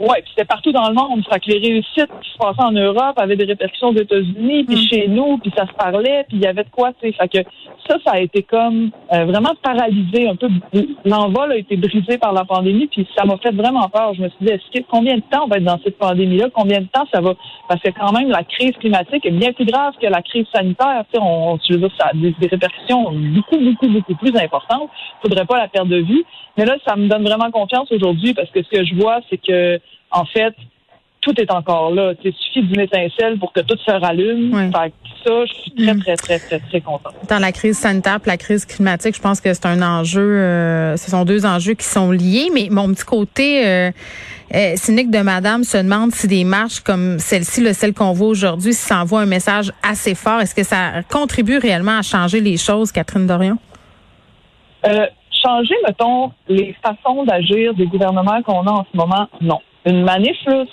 Ouais, 0.00 0.22
puis 0.22 0.30
c'était 0.30 0.44
partout 0.44 0.70
dans 0.70 0.88
le 0.88 0.94
monde. 0.94 1.24
Fait 1.30 1.40
que 1.40 1.50
les 1.50 1.58
réussites 1.58 2.10
qui 2.22 2.30
se 2.30 2.38
passaient 2.38 2.62
en 2.62 2.70
Europe 2.70 3.18
avaient 3.18 3.36
des 3.36 3.44
répercussions 3.44 3.88
aux 3.88 3.96
États-Unis, 3.96 4.64
puis 4.64 4.76
Mm. 4.76 4.88
chez 4.88 5.08
nous, 5.08 5.38
puis 5.38 5.52
ça 5.56 5.66
se 5.66 5.72
parlait, 5.72 6.24
puis 6.28 6.36
il 6.36 6.42
y 6.42 6.46
avait 6.46 6.62
de 6.62 6.70
quoi, 6.70 6.92
tu 7.00 7.08
sais. 7.08 7.12
Fait 7.12 7.28
que 7.28 7.48
ça, 7.88 7.96
ça 8.04 8.12
a 8.12 8.20
été 8.20 8.42
comme 8.44 8.90
euh, 9.12 9.24
vraiment 9.24 9.54
paralysé, 9.62 10.28
un 10.28 10.36
peu. 10.36 10.48
L'envol 11.04 11.52
a 11.52 11.56
été 11.56 11.76
brisé 11.76 12.16
par 12.18 12.32
la 12.32 12.44
pandémie, 12.44 12.86
puis 12.86 13.08
ça 13.16 13.24
m'a 13.24 13.36
fait 13.38 13.50
vraiment 13.50 13.88
peur. 13.88 14.14
Je 14.14 14.22
me 14.22 14.28
suis 14.28 14.38
dit, 14.46 14.52
est-ce 14.52 14.78
que 14.78 14.84
combien 14.88 15.16
de 15.16 15.22
temps 15.30 15.44
on 15.44 15.48
va 15.48 15.56
être 15.56 15.64
dans 15.64 15.80
cette 15.82 15.98
pandémie-là? 15.98 16.48
Combien 16.54 16.80
de 16.80 16.86
temps 16.86 17.06
ça 17.12 17.20
va? 17.20 17.34
Parce 17.68 17.80
que 17.82 17.90
quand 17.90 18.12
même, 18.12 18.28
la 18.28 18.44
crise 18.44 18.72
climatique 18.78 19.26
est 19.26 19.30
bien 19.30 19.52
plus 19.52 19.64
grave 19.64 19.94
que 20.00 20.06
la 20.06 20.22
crise 20.22 20.46
sanitaire. 20.54 21.04
Tu 21.12 21.18
sais, 21.18 21.24
on, 21.24 21.58
je 21.66 21.74
veux 21.74 21.80
dire, 21.80 21.90
ça 21.98 22.08
a 22.08 22.14
des, 22.14 22.34
des 22.38 22.46
répercussions 22.46 23.10
beaucoup, 23.12 23.58
beaucoup, 23.58 23.88
beaucoup 23.88 24.14
plus 24.14 24.36
importantes. 24.36 24.90
Faudrait 25.22 25.44
pas 25.46 25.58
la 25.58 25.68
perdre 25.68 25.90
de 25.90 25.98
vue. 26.02 26.24
Mais 26.56 26.64
là, 26.64 26.76
ça 26.86 26.96
me 26.96 27.08
donne 27.08 27.24
vraiment 27.24 27.50
confiance 27.50 27.90
aujourd'hui 27.90 28.34
parce 28.34 28.50
que 28.50 28.62
ce 28.62 28.68
que 28.68 28.84
je 28.84 28.94
vois, 28.94 29.20
c'est 29.30 29.38
que 29.38 29.80
en 30.10 30.24
fait, 30.24 30.54
tout 31.20 31.38
est 31.40 31.50
encore 31.50 31.90
là. 31.90 32.12
Il 32.24 32.32
suffit 32.32 32.62
d'une 32.62 32.80
étincelle 32.80 33.38
pour 33.38 33.52
que 33.52 33.60
tout 33.60 33.76
se 33.84 33.90
rallume. 33.90 34.54
Ouais. 34.54 34.70
Fait 34.70 34.90
que 34.90 34.94
ça, 35.24 35.44
je 35.46 35.52
suis 35.52 35.70
très, 35.72 35.94
Mm. 35.94 36.00
très, 36.00 36.16
très, 36.16 36.38
très, 36.38 36.58
très 36.60 36.80
contente. 36.80 37.12
Dans 37.28 37.38
la 37.40 37.50
crise 37.52 37.76
sanitaire, 37.76 38.18
la 38.24 38.36
crise 38.36 38.64
climatique, 38.64 39.16
je 39.16 39.20
pense 39.20 39.40
que 39.40 39.52
c'est 39.52 39.66
un 39.66 39.82
enjeu. 39.82 40.20
euh, 40.22 40.96
ce 40.96 41.10
sont 41.10 41.24
deux 41.24 41.44
enjeux 41.44 41.74
qui 41.74 41.84
sont 41.84 42.10
liés. 42.12 42.48
Mais 42.54 42.68
mon 42.70 42.88
petit 42.94 43.04
côté 43.04 43.66
euh, 43.66 43.90
euh, 44.54 44.72
cynique 44.76 45.10
de 45.10 45.18
Madame 45.18 45.64
se 45.64 45.76
demande 45.78 46.12
si 46.12 46.28
des 46.28 46.44
marches 46.44 46.80
comme 46.80 47.18
celle-ci, 47.18 47.62
là, 47.62 47.74
celle 47.74 47.92
qu'on 47.94 48.12
voit 48.12 48.28
aujourd'hui, 48.28 48.72
si 48.72 48.80
ça 48.86 49.02
envoie 49.02 49.20
un 49.22 49.26
message 49.26 49.72
assez 49.82 50.14
fort. 50.14 50.40
Est-ce 50.40 50.54
que 50.54 50.62
ça 50.64 51.02
contribue 51.10 51.58
réellement 51.58 51.98
à 51.98 52.02
changer 52.02 52.40
les 52.40 52.56
choses, 52.56 52.92
Catherine 52.92 53.26
Dorion? 53.26 53.58
Changer, 55.44 55.74
mettons, 55.86 56.32
les 56.48 56.74
façons 56.82 57.24
d'agir 57.24 57.72
des 57.74 57.86
gouvernements 57.86 58.42
qu'on 58.42 58.66
a 58.66 58.70
en 58.72 58.86
ce 58.90 58.96
moment, 58.96 59.28
non. 59.40 59.60
Une 59.86 60.02
manif, 60.02 60.36
là, 60.46 60.64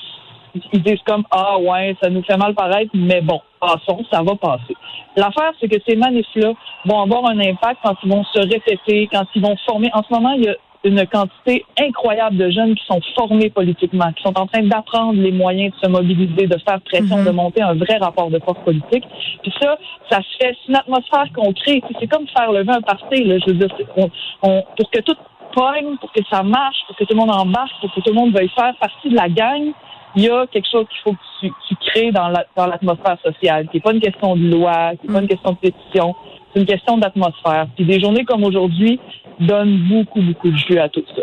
ils 0.73 0.81
disent 0.81 1.01
comme 1.05 1.23
Ah 1.31 1.57
ouais, 1.59 1.95
ça 2.01 2.09
nous 2.09 2.23
fait 2.23 2.37
mal 2.37 2.53
paraître, 2.53 2.91
mais 2.93 3.21
bon, 3.21 3.41
passons, 3.59 4.03
ça 4.11 4.21
va 4.23 4.35
passer. 4.35 4.75
L'affaire, 5.15 5.51
c'est 5.59 5.67
que 5.67 5.81
ces 5.87 5.95
manifs-là 5.95 6.53
vont 6.85 7.01
avoir 7.01 7.25
un 7.27 7.39
impact 7.39 7.79
quand 7.83 7.95
ils 8.03 8.09
vont 8.09 8.23
se 8.25 8.39
répéter, 8.39 9.07
quand 9.11 9.25
ils 9.35 9.41
vont 9.41 9.55
former. 9.65 9.89
En 9.93 10.03
ce 10.03 10.13
moment, 10.13 10.31
il 10.33 10.45
y 10.45 10.49
a 10.49 10.55
une 10.83 11.03
quantité 11.07 11.65
incroyable 11.79 12.37
de 12.37 12.51
jeunes 12.51 12.75
qui 12.75 12.85
sont 12.85 12.99
formés 13.15 13.49
politiquement, 13.49 14.11
qui 14.13 14.21
sont 14.21 14.37
en 14.39 14.45
train 14.45 14.61
d'apprendre 14.61 15.19
les 15.19 15.31
moyens 15.31 15.73
de 15.73 15.79
se 15.79 15.89
mobiliser, 15.89 16.45
de 16.45 16.57
faire 16.59 16.79
pression, 16.81 17.17
Mhm. 17.17 17.25
de 17.25 17.31
monter 17.31 17.61
un 17.63 17.73
vrai 17.73 17.97
rapport 17.97 18.29
de 18.29 18.37
force 18.39 18.59
politique. 18.59 19.03
Puis 19.41 19.51
ça, 19.59 19.77
ça 20.11 20.17
se 20.17 20.37
fait, 20.39 20.55
c'est 20.61 20.69
une 20.69 20.75
atmosphère 20.75 21.25
qu'on 21.35 21.51
crée. 21.53 21.81
C'est 21.99 22.05
comme 22.07 22.27
faire 22.27 22.51
lever 22.51 22.71
un 22.73 22.81
parti. 22.81 23.23
Là. 23.23 23.37
Je 23.39 23.51
veux 23.51 23.57
dire, 23.57 23.75
on- 23.97 24.09
on- 24.43 24.63
pour 24.77 24.91
que 24.91 25.01
tout 25.01 25.15
pogne, 25.55 25.97
pour 25.99 26.11
que 26.11 26.19
ça 26.29 26.43
marche, 26.43 26.77
pour 26.87 26.95
que 26.97 27.03
tout 27.05 27.13
le 27.13 27.19
monde 27.19 27.31
embarque, 27.31 27.71
pour 27.81 27.91
que 27.93 28.01
tout 28.01 28.09
le 28.09 28.15
monde 28.15 28.33
veuille 28.35 28.51
faire 28.55 28.73
partie 28.79 29.09
de 29.09 29.15
la 29.15 29.29
gang, 29.29 29.71
il 30.17 30.23
y 30.23 30.29
a 30.29 30.45
quelque 30.47 30.67
chose 30.71 30.85
qu'il 30.89 30.99
faut 31.03 31.11
que 31.13 31.25
tu, 31.39 31.51
tu 31.67 31.75
crées 31.87 32.11
dans 32.11 32.27
la- 32.29 32.45
dans 32.55 32.67
l'atmosphère 32.67 33.17
sociale, 33.23 33.67
qui 33.69 33.77
n'est 33.77 33.81
pas 33.81 33.93
une 33.93 33.99
question 34.01 34.35
de 34.35 34.47
loi, 34.49 34.91
qui 34.99 35.07
n'est 35.07 35.13
pas 35.13 35.21
une 35.21 35.27
question 35.27 35.51
de 35.51 35.57
pétition, 35.57 36.15
c'est 36.53 36.59
une 36.61 36.65
question 36.65 36.97
d'atmosphère. 36.97 37.67
Puis 37.75 37.85
des 37.85 37.99
journées 37.99 38.23
comme 38.25 38.43
aujourd'hui 38.43 38.99
donnent 39.39 39.77
beaucoup, 39.89 40.21
beaucoup 40.21 40.49
de 40.49 40.55
jus 40.57 40.79
à 40.79 40.87
tout 40.87 41.03
ça. 41.13 41.21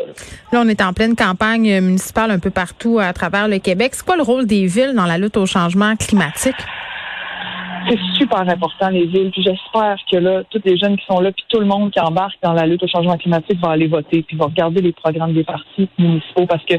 Là, 0.52 0.62
on 0.62 0.69
est 0.69 0.82
en 0.82 0.93
pleine 0.93 1.17
campagne 1.17 1.81
municipale 1.81 2.31
un 2.31 2.38
peu 2.38 2.50
partout 2.50 2.99
à 2.99 3.12
travers 3.14 3.49
le 3.49 3.58
Québec. 3.58 3.94
C'est 3.94 4.05
quoi 4.05 4.17
le 4.17 4.23
rôle 4.23 4.46
des 4.46 4.67
villes 4.67 4.93
dans 4.94 5.06
la 5.06 5.17
lutte 5.17 5.38
au 5.38 5.46
changement 5.46 5.96
climatique? 5.96 6.56
C'est 7.88 7.99
super 8.19 8.40
important, 8.40 8.88
les 8.90 9.06
villes. 9.06 9.31
Puis 9.31 9.43
j'espère 9.43 9.96
que 10.11 10.17
là, 10.17 10.43
tous 10.50 10.61
les 10.64 10.76
jeunes 10.76 10.96
qui 10.96 11.05
sont 11.06 11.20
là, 11.20 11.32
puis 11.32 11.44
tout 11.49 11.58
le 11.61 11.67
monde 11.67 11.90
qui 11.90 12.00
embarque 12.00 12.38
dans 12.43 12.52
la 12.52 12.67
lutte 12.67 12.82
au 12.82 12.87
changement 12.87 13.17
climatique 13.17 13.58
va 13.62 13.70
aller 13.73 13.87
voter, 13.88 14.23
puis 14.23 14.37
va 14.37 14.46
regarder 14.46 14.81
les 14.81 14.93
programmes 14.93 15.32
des 15.32 15.44
partis 15.44 15.88
municipaux, 15.99 16.46
parce 16.46 16.64
que 16.64 16.75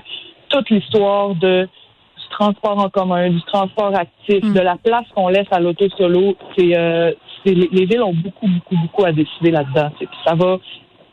toute 0.49 0.69
l'histoire 0.69 1.35
de 1.35 1.67
du 2.15 2.29
transport 2.29 2.79
en 2.79 2.89
commun, 2.89 3.29
du 3.29 3.41
transport 3.43 3.93
actif, 3.95 4.43
Mm. 4.43 4.53
de 4.53 4.59
la 4.59 4.75
place 4.77 5.05
qu'on 5.13 5.27
laisse 5.27 5.47
à 5.51 5.59
l'auto 5.59 5.87
solo, 5.97 6.35
c'est 6.57 6.75
euh, 6.77 7.11
c'est- 7.43 7.53
les, 7.53 7.69
les 7.71 7.85
villes 7.85 8.01
ont 8.01 8.13
beaucoup, 8.13 8.47
beaucoup, 8.47 8.75
beaucoup 8.81 9.05
à 9.05 9.11
décider 9.11 9.51
là-dedans. 9.51 9.89
Puis 9.99 10.07
ça 10.25 10.33
va. 10.33 10.57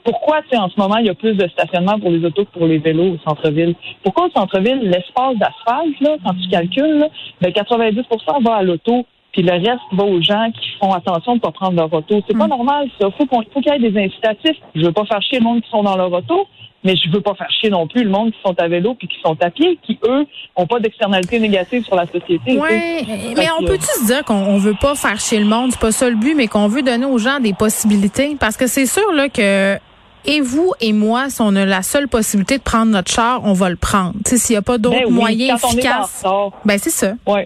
Pourquoi, 0.04 0.40
tu 0.42 0.50
sais, 0.50 0.56
en 0.56 0.70
ce 0.70 0.80
moment, 0.80 0.96
il 0.96 1.06
y 1.06 1.10
a 1.10 1.14
plus 1.14 1.34
de 1.34 1.46
stationnement 1.48 1.98
pour 1.98 2.10
les 2.10 2.24
autos 2.24 2.44
que 2.46 2.50
pour 2.58 2.66
les 2.66 2.78
vélos 2.78 3.14
au 3.14 3.18
centre-ville? 3.28 3.74
Pourquoi 4.02 4.26
au 4.28 4.30
centre-ville, 4.30 4.80
l'espace 4.80 5.36
d'asphalte, 5.36 6.00
là, 6.00 6.16
quand 6.24 6.32
tu 6.42 6.48
calcules, 6.48 6.98
là, 7.00 7.08
ben 7.42 7.52
90% 7.52 8.40
va 8.42 8.54
à 8.54 8.62
l'auto, 8.62 9.04
puis 9.32 9.42
le 9.42 9.52
reste 9.52 9.80
va 9.92 10.04
aux 10.04 10.20
gens 10.20 10.50
qui 10.52 10.68
font 10.80 10.92
attention 10.92 11.32
de 11.32 11.36
ne 11.36 11.40
pas 11.40 11.52
prendre 11.52 11.76
leur 11.76 11.92
auto. 11.92 12.20
C'est 12.28 12.36
pas 12.36 12.46
Mm. 12.46 12.50
normal, 12.50 12.88
ça. 13.00 13.08
Faut 13.16 13.26
qu'on, 13.26 13.42
faut 13.52 13.60
qu'il 13.60 13.72
y 13.72 13.76
ait 13.76 13.90
des 13.90 13.98
incitatifs. 14.04 14.56
Je 14.74 14.84
veux 14.84 14.92
pas 14.92 15.04
faire 15.04 15.22
chier 15.22 15.38
le 15.38 15.44
monde 15.44 15.62
qui 15.62 15.70
sont 15.70 15.82
dans 15.82 15.96
leur 15.96 16.12
auto, 16.12 16.46
mais 16.82 16.96
je 16.96 17.10
veux 17.10 17.20
pas 17.20 17.34
faire 17.34 17.50
chier 17.50 17.70
non 17.70 17.86
plus 17.86 18.02
le 18.04 18.10
monde 18.10 18.32
qui 18.32 18.38
sont 18.44 18.54
à 18.58 18.66
vélo 18.66 18.94
puis 18.94 19.06
qui 19.06 19.16
sont 19.22 19.36
à 19.42 19.50
pied, 19.50 19.78
qui, 19.82 19.98
eux, 20.04 20.26
ont 20.56 20.66
pas 20.66 20.80
d'externalité 20.80 21.38
négative 21.38 21.84
sur 21.84 21.94
la 21.94 22.06
société. 22.06 22.58
Fait 22.60 23.04
mais 23.36 23.46
on 23.60 23.64
peut-tu 23.64 23.84
se 23.86 24.06
dire 24.06 24.24
qu'on 24.24 24.34
on 24.34 24.56
veut 24.58 24.74
pas 24.80 24.94
faire 24.94 25.20
chez 25.20 25.38
le 25.38 25.44
monde, 25.46 25.70
c'est 25.72 25.80
pas 25.80 25.92
ça 25.92 26.08
le 26.10 26.16
but, 26.16 26.34
mais 26.34 26.48
qu'on 26.48 26.66
veut 26.68 26.82
donner 26.82 27.06
aux 27.06 27.18
gens 27.18 27.38
des 27.40 27.52
possibilités? 27.54 28.36
Parce 28.40 28.56
que 28.56 28.66
c'est 28.66 28.86
sûr 28.86 29.12
là 29.12 29.28
que 29.28 29.78
et 30.26 30.40
vous 30.42 30.72
et 30.80 30.92
moi, 30.92 31.30
si 31.30 31.40
on 31.40 31.54
a 31.56 31.64
la 31.64 31.80
seule 31.82 32.06
possibilité 32.08 32.58
de 32.58 32.62
prendre 32.62 32.92
notre 32.92 33.10
char, 33.10 33.40
on 33.44 33.52
va 33.54 33.70
le 33.70 33.76
prendre. 33.76 34.12
Tu 34.24 34.32
sais, 34.32 34.36
s'il 34.38 34.54
n'y 34.54 34.58
a 34.58 34.62
pas 34.62 34.76
d'autres 34.76 34.96
Ben 34.98 35.06
oui, 35.06 35.12
moyens 35.14 35.60
quand 35.62 35.68
on 35.68 35.70
est 35.70 35.74
en 35.74 35.78
efficaces. 35.78 36.22
retard. 36.24 36.50
Ben 36.64 36.78
c'est 36.78 36.90
ça. 36.90 37.12
Oui. 37.26 37.40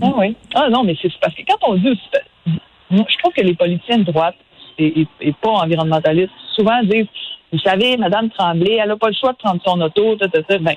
Ah 0.00 0.12
oui. 0.16 0.36
Ah 0.54 0.68
non, 0.70 0.84
mais 0.84 0.96
c'est 1.00 1.12
parce 1.20 1.34
que 1.34 1.42
quand 1.46 1.58
on 1.68 1.74
dit 1.74 1.98
moi, 2.90 3.06
je 3.08 3.16
trouve 3.18 3.32
que 3.32 3.40
les 3.40 3.54
politiciens 3.54 3.98
de 3.98 4.04
droite 4.04 4.36
et 4.78 5.06
pas 5.40 5.50
environnementalistes 5.50 6.32
souvent 6.54 6.82
disent 6.82 7.06
Vous 7.52 7.58
savez, 7.58 7.96
Madame 7.96 8.30
Tremblay, 8.30 8.78
elle 8.80 8.88
n'a 8.88 8.96
pas 8.96 9.08
le 9.08 9.14
choix 9.14 9.32
de 9.32 9.38
prendre 9.38 9.60
son 9.64 9.80
auto, 9.80 10.16
ta, 10.16 10.28
ta, 10.28 10.42
ta. 10.42 10.58
Ben, 10.58 10.74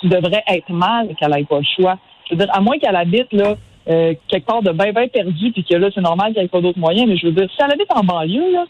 tu 0.00 0.08
devrais 0.08 0.42
être 0.48 0.70
mal 0.70 1.14
qu'elle 1.16 1.30
n'ait 1.30 1.44
pas 1.44 1.58
le 1.58 1.64
choix. 1.76 1.98
Je 2.28 2.34
veux 2.34 2.44
dire, 2.44 2.54
à 2.54 2.60
moins 2.60 2.78
qu'elle 2.78 2.96
habite 2.96 3.32
là, 3.32 3.54
euh, 3.88 4.14
quelque 4.28 4.46
part 4.46 4.62
de 4.62 4.72
bien, 4.72 4.92
bien 4.92 5.08
perdu, 5.08 5.52
puis 5.52 5.64
que 5.64 5.74
là, 5.74 5.88
c'est 5.94 6.00
normal 6.00 6.34
qu'elle 6.34 6.44
n'ait 6.44 6.48
pas 6.48 6.60
d'autres 6.60 6.78
moyens, 6.78 7.08
mais 7.08 7.16
je 7.16 7.26
veux 7.26 7.32
dire, 7.32 7.48
si 7.50 7.56
elle 7.62 7.72
habite 7.72 7.90
en 7.94 8.02
banlieue, 8.02 8.52
là, 8.52 8.64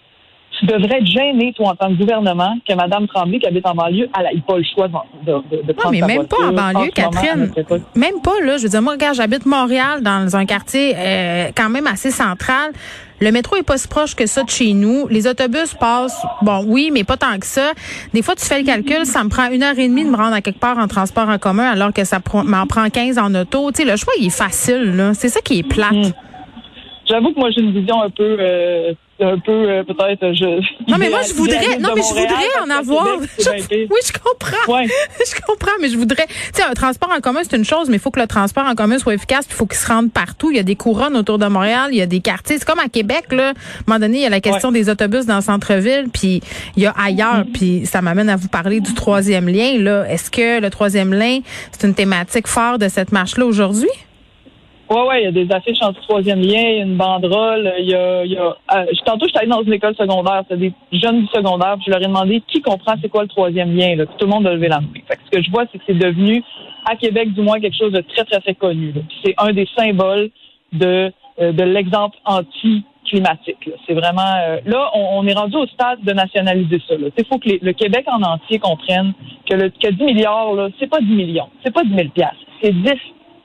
tu 0.59 0.67
devrais 0.67 0.99
être 0.99 1.07
gêné, 1.07 1.53
toi, 1.55 1.71
en 1.71 1.77
tant 1.77 1.89
que 1.89 1.99
gouvernement, 1.99 2.57
que 2.67 2.75
Mme 2.75 3.07
Tremblay, 3.09 3.39
qui 3.39 3.47
habite 3.47 3.67
en 3.67 3.75
banlieue, 3.75 4.09
elle 4.19 4.35
n'ait 4.35 4.43
pas 4.43 4.57
le 4.57 4.65
choix 4.65 4.89
de, 4.89 5.33
de, 5.33 5.63
de, 5.63 5.73
prendre 5.73 5.93
mais 5.93 6.01
sa 6.01 6.07
même 6.07 6.27
pas 6.27 6.37
en 6.37 6.53
banlieue, 6.53 6.73
moment, 6.73 6.91
Catherine. 6.95 7.53
Même 7.95 8.21
pas, 8.23 8.41
là. 8.43 8.57
Je 8.57 8.63
veux 8.63 8.69
dire, 8.69 8.83
moi, 8.83 8.93
regarde, 8.93 9.17
j'habite 9.17 9.47
Montréal, 9.47 10.03
dans 10.03 10.37
un 10.37 10.47
quartier 10.47 10.95
euh, 10.97 11.51
quand 11.55 11.69
même 11.69 11.87
assez 11.87 12.11
central. 12.11 12.73
Le 13.21 13.33
métro 13.33 13.57
est 13.57 13.63
pas 13.63 13.79
si 13.79 13.89
proche 13.89 14.15
que 14.15 14.27
ça 14.27 14.43
de 14.43 14.51
chez 14.51 14.75
nous. 14.75 15.09
Les 15.09 15.27
autobus 15.27 15.73
passent, 15.75 16.23
bon, 16.43 16.63
oui, 16.67 16.91
mais 16.93 17.03
pas 17.03 17.17
tant 17.17 17.39
que 17.39 17.47
ça. 17.47 17.73
Des 18.13 18.21
fois, 18.23 18.35
tu 18.35 18.45
fais 18.45 18.59
le 18.59 18.65
calcul, 18.67 19.07
ça 19.07 19.25
me 19.25 19.31
prend 19.31 19.51
une 19.51 19.63
heure 19.63 19.79
et 19.79 19.89
demie 19.89 20.05
de 20.05 20.11
me 20.11 20.17
rendre 20.17 20.35
à 20.35 20.43
quelque 20.43 20.61
part 20.61 20.79
en 20.79 20.87
transport 20.87 21.29
en 21.29 21.39
commun, 21.39 21.71
alors 21.71 21.95
que 21.95 22.05
ça 22.05 22.19
m'en 22.45 22.67
prend 22.67 22.89
15 22.91 23.19
en 23.19 23.35
auto. 23.35 23.73
Tu 23.73 23.83
sais, 23.83 23.91
le 23.91 23.97
choix, 23.97 24.13
il 24.21 24.27
est 24.27 24.31
facile, 24.37 24.97
là. 24.97 25.15
C'est 25.15 25.29
ça 25.29 25.41
qui 25.41 25.61
est 25.61 25.63
plate. 25.63 25.93
Mm. 25.93 26.13
J'avoue 27.09 27.33
que 27.33 27.39
moi, 27.39 27.51
j'ai 27.51 27.63
une 27.63 27.73
vision 27.73 28.03
un 28.03 28.11
peu 28.11 28.37
euh, 28.39 28.93
un 29.21 29.39
peu 29.39 29.53
euh, 29.53 29.83
peut-être 29.85 30.35
je 30.35 30.91
Non 30.91 30.99
mais 30.99 31.09
moi 31.09 31.21
je 31.27 31.33
voudrais 31.35 31.79
non 31.79 31.91
mais 31.95 32.03
je 32.03 32.09
voudrais 32.09 32.61
en 32.63 32.71
avoir 32.71 33.19
Québec, 33.39 33.89
Oui, 33.91 33.99
je 34.05 34.13
comprends. 34.13 34.75
Ouais. 34.75 34.87
je 35.19 35.41
comprends 35.47 35.73
mais 35.81 35.89
je 35.89 35.97
voudrais 35.97 36.27
tu 36.27 36.35
sais 36.55 36.63
un 36.63 36.75
transport 36.75 37.11
en 37.11 37.21
commun 37.21 37.41
c'est 37.43 37.57
une 37.57 37.65
chose 37.65 37.89
mais 37.89 37.97
il 37.97 38.01
faut 38.01 38.11
que 38.11 38.21
le 38.21 38.27
transport 38.27 38.65
en 38.67 38.75
commun 38.75 38.99
soit 38.99 39.15
efficace, 39.15 39.47
puis 39.47 39.55
il 39.55 39.59
faut 39.59 39.67
qu'il 39.67 39.79
se 39.79 39.87
rende 39.87 40.13
partout, 40.13 40.51
il 40.51 40.57
y 40.57 40.61
a 40.61 40.63
des 40.63 40.77
couronnes 40.77 41.17
autour 41.17 41.39
de 41.39 41.47
Montréal, 41.47 41.89
il 41.93 41.99
y 41.99 42.03
a 42.03 42.07
des 42.07 42.21
quartiers, 42.21 42.59
c'est 42.59 42.65
comme 42.67 42.79
à 42.79 42.89
Québec 42.89 43.27
là, 43.33 43.49
à 43.49 43.51
un 43.51 43.55
moment 43.87 44.01
donné, 44.01 44.19
il 44.19 44.23
y 44.23 44.27
a 44.27 44.31
la 44.31 44.41
question 44.41 44.73
des 44.73 44.89
autobus 44.89 45.27
dans 45.27 45.37
le 45.37 45.43
centre-ville, 45.43 46.07
puis 46.13 46.43
il 46.77 46.83
y 46.83 46.87
a 46.87 46.91
ailleurs, 46.91 47.27
Mm-hmm. 47.37 47.53
puis 47.53 47.87
ça 47.87 48.03
m'amène 48.03 48.29
à 48.29 48.37
vous 48.37 48.49
parler 48.49 48.81
du 48.81 48.95
troisième 48.95 49.49
lien 49.49 49.79
là. 49.79 50.09
Est-ce 50.09 50.31
que 50.31 50.61
le 50.61 50.71
troisième 50.71 51.13
lien 51.13 51.41
c'est 51.73 51.87
une 51.87 51.95
thématique 51.95 52.47
forte 52.47 52.81
de 52.81 52.89
cette 52.89 53.13
marche 53.13 53.37
là 53.37 53.45
aujourd'hui? 53.47 53.91
Ouais, 54.89 55.03
ouais, 55.09 55.23
il 55.23 55.25
y 55.25 55.27
a 55.27 55.33
des 55.33 55.53
affiches 55.53 55.83
en 55.83 55.93
troisième 55.93 56.41
lien, 56.41 56.61
il 56.61 56.77
y 56.77 56.81
a 56.81 56.83
une 56.85 56.97
banderole, 56.97 57.75
il 57.81 57.91
y 57.91 57.95
a, 57.95 58.25
y 58.25 58.37
a 58.37 58.57
euh, 58.75 58.85
je- 58.93 59.03
tantôt 59.05 59.27
j'étais 59.27 59.41
allée 59.41 59.49
dans 59.49 59.63
une 59.65 59.73
école 59.73 59.97
secondaire, 59.97 60.45
c'était 60.49 60.69
des 60.69 60.73
jeunes 60.93 61.23
du 61.23 61.27
secondaire, 61.27 61.77
je 61.85 61.91
leur 61.91 62.01
ai 62.01 62.07
demandé 62.07 62.41
qui 62.47 62.63
comprend 62.63 62.95
c'est 63.03 63.09
quoi 63.09 63.23
le 63.23 63.29
troisième 63.29 63.75
lien, 63.77 63.97
là, 63.97 64.07
tout 64.07 64.27
le 64.27 64.29
monde 64.31 64.47
a 64.47 64.53
levé 64.55 64.69
la 64.69 64.81
main. 64.81 64.87
Fait 65.09 65.17
que 65.17 65.23
ce 65.25 65.31
que 65.39 65.43
je 65.43 65.51
vois, 65.51 65.65
c'est 65.73 65.79
que 65.79 65.85
c'est 65.89 65.99
devenu, 65.99 66.41
à 66.89 66.95
Québec 66.95 67.33
du 67.35 67.41
moins, 67.41 67.59
quelque 67.59 67.77
chose 67.77 67.91
de 67.93 68.01
très, 68.01 68.25
très, 68.25 68.39
très 68.41 68.55
connu. 68.55 68.95
C'est 69.25 69.35
un 69.39 69.53
des 69.53 69.67
symboles 69.77 70.31
de, 70.73 71.11
euh, 71.41 71.51
de 71.51 71.65
l'exemple 71.65 72.17
anti-climatique. 72.25 73.69
C'est 73.89 73.95
vraiment 73.95 74.35
euh, 74.41 74.59
là, 74.67 74.91
on, 74.95 75.19
on 75.19 75.27
est 75.27 75.35
rendu 75.35 75.57
au 75.57 75.67
stade 75.67 76.01
de 76.05 76.13
nationaliser 76.13 76.81
ça. 76.89 76.95
Il 76.97 77.25
faut 77.25 77.39
que 77.39 77.49
les- 77.49 77.59
le 77.61 77.73
Québec 77.73 78.05
en 78.07 78.23
entier 78.23 78.61
comprenne 78.61 79.15
que 79.51 79.57
le 79.57 79.71
que 79.71 79.91
10 79.91 80.05
milliards, 80.05 80.55
c'est 80.79 80.89
pas 80.89 81.01
10 81.01 81.13
millions, 81.13 81.49
c'est 81.65 81.73
pas 81.75 81.83
10 81.83 81.93
000 81.95 82.09
piastres, 82.11 82.37
c'est 82.63 82.73
10 82.73 82.93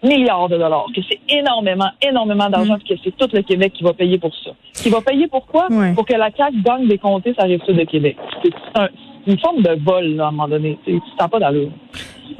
milliards 0.03 0.49
de 0.49 0.57
dollars, 0.57 0.85
que 0.95 1.01
c'est 1.09 1.19
énormément, 1.35 1.89
énormément 2.01 2.49
d'argent, 2.49 2.77
puis 2.83 2.95
que 2.95 3.01
c'est 3.03 3.15
tout 3.17 3.29
le 3.33 3.41
Québec 3.41 3.73
qui 3.73 3.83
va 3.83 3.93
payer 3.93 4.17
pour 4.17 4.33
ça. 4.43 4.51
Qui 4.73 4.89
va 4.89 5.01
payer 5.01 5.27
pourquoi? 5.27 5.67
Ouais. 5.69 5.93
Pour 5.93 6.05
que 6.05 6.13
la 6.13 6.29
CAQ 6.35 6.61
gagne 6.63 6.87
des 6.87 6.97
comtés 6.97 7.33
sur 7.33 7.41
la 7.43 7.47
rive 7.49 7.61
sud 7.65 7.77
de 7.77 7.83
Québec. 7.85 8.17
C'est 8.43 8.51
un- 8.79 8.89
une 9.27 9.37
forme 9.39 9.61
de 9.61 9.77
vol, 9.83 10.15
là, 10.15 10.25
à 10.25 10.27
un 10.29 10.31
moment 10.31 10.47
donné. 10.47 10.79
Tu 10.83 10.99
sens 11.19 11.29
pas 11.29 11.37
d'allure. 11.39 11.69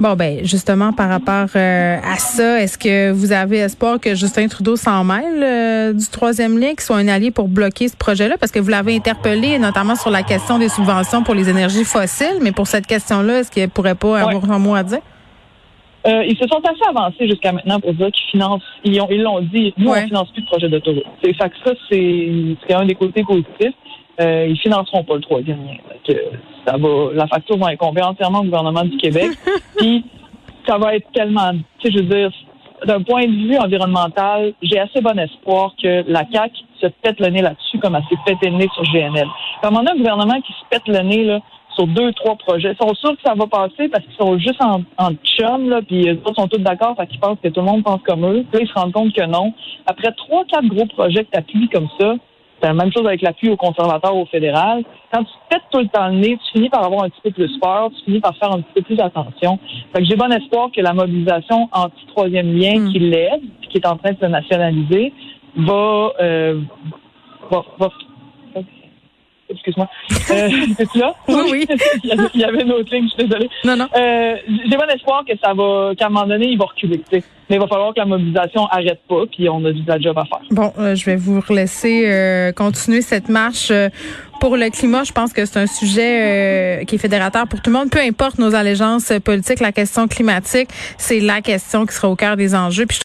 Bon, 0.00 0.14
ben 0.14 0.40
justement, 0.44 0.92
par 0.92 1.08
rapport 1.10 1.46
euh, 1.54 1.96
à 2.02 2.16
ça, 2.16 2.60
est-ce 2.60 2.76
que 2.76 3.12
vous 3.12 3.30
avez 3.30 3.58
espoir 3.58 4.00
que 4.00 4.14
Justin 4.16 4.48
Trudeau 4.48 4.74
s'en 4.74 5.04
mêle 5.04 5.42
euh, 5.42 5.92
du 5.92 6.06
troisième 6.10 6.58
lien, 6.58 6.70
qu'il 6.70 6.80
soit 6.80 6.96
un 6.96 7.06
allié 7.06 7.30
pour 7.30 7.46
bloquer 7.46 7.86
ce 7.86 7.96
projet-là? 7.96 8.36
Parce 8.40 8.50
que 8.50 8.58
vous 8.58 8.70
l'avez 8.70 8.96
interpellé 8.96 9.58
notamment 9.60 9.94
sur 9.94 10.10
la 10.10 10.22
question 10.24 10.58
des 10.58 10.68
subventions 10.70 11.22
pour 11.22 11.34
les 11.34 11.48
énergies 11.48 11.84
fossiles, 11.84 12.38
mais 12.40 12.50
pour 12.50 12.66
cette 12.66 12.86
question-là, 12.86 13.40
est-ce 13.40 13.50
qu'il 13.52 13.68
pourrait 13.68 13.94
pas 13.94 14.18
avoir 14.20 14.50
un 14.50 14.58
mot 14.58 14.74
à 14.74 14.82
dire? 14.82 14.98
Euh, 16.06 16.24
ils 16.26 16.36
se 16.36 16.46
sont 16.48 16.60
assez 16.64 16.82
avancés 16.88 17.28
jusqu'à 17.28 17.52
maintenant 17.52 17.78
pour 17.78 17.94
dire 17.94 18.10
qu'ils 18.10 18.30
financent, 18.32 18.62
ils 18.84 19.00
ont, 19.00 19.08
ils 19.10 19.22
l'ont 19.22 19.40
dit, 19.40 19.72
nous, 19.76 19.90
Ouais. 19.90 20.02
on 20.04 20.06
finance 20.08 20.30
plus 20.32 20.42
de 20.42 20.46
projet 20.46 20.68
d'autoroute. 20.68 21.04
C'est 21.22 21.32
fait 21.34 21.50
que 21.50 21.56
ça, 21.64 21.72
c'est, 21.90 22.74
un 22.74 22.86
des 22.86 22.94
côtés 22.94 23.22
positifs. 23.22 23.74
Euh, 24.20 24.46
ils 24.48 24.58
financeront 24.58 25.04
pas 25.04 25.14
le 25.14 25.20
troisième 25.22 25.58
lien. 25.64 26.16
Ça 26.66 26.76
va, 26.76 26.88
la 27.14 27.26
facture 27.26 27.56
va 27.56 27.68
incomber 27.68 28.02
entièrement 28.02 28.40
au 28.40 28.44
gouvernement 28.44 28.84
du 28.84 28.96
Québec. 28.96 29.30
Puis, 29.78 30.04
ça 30.66 30.76
va 30.76 30.94
être 30.96 31.10
tellement, 31.12 31.52
tu 31.78 31.90
sais, 31.90 31.96
je 31.96 32.02
veux 32.02 32.08
dire, 32.14 32.30
d'un 32.86 33.02
point 33.02 33.26
de 33.26 33.48
vue 33.48 33.56
environnemental, 33.58 34.54
j'ai 34.62 34.78
assez 34.78 35.00
bon 35.00 35.18
espoir 35.18 35.72
que 35.80 36.04
la 36.08 36.24
CAQ 36.30 36.54
se 36.80 36.86
pète 37.02 37.20
le 37.20 37.28
nez 37.28 37.42
là-dessus 37.42 37.78
comme 37.78 37.94
elle 37.94 38.02
s'est 38.10 38.20
pété 38.26 38.50
le 38.50 38.56
nez 38.56 38.68
sur 38.74 38.82
GNL. 38.84 39.26
Comme 39.62 39.76
on 39.76 39.86
a 39.86 39.92
un 39.92 39.96
gouvernement 39.96 40.40
qui 40.40 40.52
se 40.52 40.68
pète 40.68 40.86
le 40.88 40.98
nez, 40.98 41.24
là, 41.24 41.40
sur 41.74 41.86
deux, 41.86 42.12
trois 42.12 42.36
projets. 42.36 42.72
Ils 42.78 42.86
sont 42.86 42.94
sûrs 42.94 43.12
que 43.16 43.22
ça 43.24 43.34
va 43.34 43.46
passer 43.46 43.88
parce 43.88 44.04
qu'ils 44.04 44.16
sont 44.18 44.38
juste 44.38 44.62
en, 44.62 44.82
en 44.98 45.10
chum, 45.24 45.68
là, 45.68 45.80
puis 45.82 46.10
autres 46.10 46.34
sont 46.36 46.48
tous 46.48 46.58
d'accord, 46.58 46.94
fait 46.96 47.06
qu'ils 47.06 47.20
pensent 47.20 47.38
que 47.42 47.48
tout 47.48 47.60
le 47.60 47.66
monde 47.66 47.82
pense 47.82 48.00
comme 48.02 48.24
eux. 48.24 48.44
Puis 48.50 48.60
là, 48.60 48.64
ils 48.64 48.68
se 48.68 48.74
rendent 48.74 48.92
compte 48.92 49.12
que 49.12 49.24
non. 49.24 49.52
Après 49.86 50.12
trois, 50.12 50.44
quatre 50.44 50.66
gros 50.66 50.86
projets 50.86 51.24
que 51.24 51.30
tu 51.32 51.38
appuies 51.38 51.68
comme 51.68 51.88
ça, 51.98 52.14
c'est 52.60 52.68
la 52.68 52.74
même 52.74 52.92
chose 52.92 53.04
avec 53.06 53.22
l'appui 53.22 53.50
au 53.50 53.56
conservateur 53.56 54.14
au 54.14 54.24
fédéral. 54.26 54.84
Quand 55.12 55.24
tu 55.24 55.32
te 55.32 55.48
pètes 55.50 55.62
tout 55.72 55.80
le 55.80 55.88
temps 55.88 56.06
le 56.08 56.14
nez, 56.14 56.38
tu 56.44 56.52
finis 56.52 56.68
par 56.68 56.84
avoir 56.84 57.02
un 57.02 57.08
petit 57.08 57.20
peu 57.24 57.30
plus 57.32 57.58
peur, 57.58 57.90
tu 57.90 58.04
finis 58.04 58.20
par 58.20 58.36
faire 58.36 58.52
un 58.52 58.60
petit 58.60 58.72
peu 58.74 58.82
plus 58.82 59.00
attention. 59.00 59.58
Fait 59.92 60.00
que 60.00 60.04
j'ai 60.04 60.14
bon 60.14 60.30
espoir 60.30 60.70
que 60.70 60.80
la 60.80 60.92
mobilisation 60.92 61.68
anti-troisième 61.72 62.56
lien 62.56 62.78
Mm. 62.78 62.92
qui 62.92 62.98
l'aide, 63.00 63.42
qui 63.68 63.78
est 63.78 63.86
en 63.86 63.96
train 63.96 64.12
de 64.12 64.18
se 64.18 64.26
nationaliser, 64.26 65.12
va, 65.56 66.12
euh, 66.20 66.60
va, 67.50 67.64
va 67.78 67.88
excuse-moi. 69.52 69.88
Euh, 70.30 70.48
Es-tu 70.78 70.98
là? 70.98 71.14
Oui, 71.28 71.34
oui. 71.50 71.66
il, 72.04 72.40
y 72.40 72.44
avait, 72.44 72.62
une 72.62 72.72
autre 72.72 72.94
ligne, 72.94 73.08
je 73.08 73.14
suis 73.14 73.28
désolée. 73.28 73.50
Non, 73.64 73.76
non. 73.76 73.88
Euh, 73.96 74.36
j'ai 74.48 74.76
bon 74.76 74.88
espoir 74.94 75.24
que 75.24 75.32
ça 75.42 75.54
va, 75.54 75.92
qu'à 75.96 76.06
un 76.06 76.10
moment 76.10 76.26
donné, 76.26 76.48
il 76.48 76.58
va 76.58 76.66
reculer. 76.66 77.00
Mais 77.12 77.22
il 77.56 77.58
va 77.58 77.66
falloir 77.66 77.92
que 77.92 78.00
la 78.00 78.06
mobilisation 78.06 78.66
arrête 78.66 79.00
pas, 79.08 79.24
puis 79.30 79.48
on 79.48 79.64
a 79.64 79.72
du 79.72 79.82
job 79.86 80.18
à 80.18 80.24
faire. 80.24 80.40
Bon, 80.50 80.72
euh, 80.78 80.94
je 80.94 81.04
vais 81.04 81.16
vous 81.16 81.42
laisser 81.50 82.04
euh, 82.06 82.52
continuer 82.52 83.02
cette 83.02 83.28
marche 83.28 83.72
pour 84.42 84.56
le 84.56 84.70
climat. 84.70 85.04
Je 85.04 85.12
pense 85.12 85.32
que 85.32 85.46
c'est 85.46 85.60
un 85.60 85.68
sujet 85.68 86.80
euh, 86.80 86.84
qui 86.84 86.96
est 86.96 86.98
fédérateur 86.98 87.46
pour 87.46 87.62
tout 87.62 87.70
le 87.70 87.78
monde. 87.78 87.90
Peu 87.90 88.00
importe 88.00 88.40
nos 88.40 88.56
allégeances 88.56 89.12
politiques, 89.24 89.60
la 89.60 89.70
question 89.70 90.08
climatique, 90.08 90.68
c'est 90.98 91.20
la 91.20 91.40
question 91.40 91.86
qui 91.86 91.94
sera 91.94 92.08
au 92.08 92.16
cœur 92.16 92.36
des 92.36 92.56
enjeux. 92.56 92.84
Puis 92.86 92.96
je 92.96 93.00